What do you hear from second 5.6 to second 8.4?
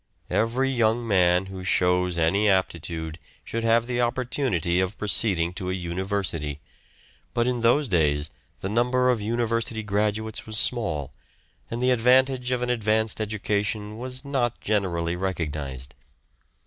a university, but in those days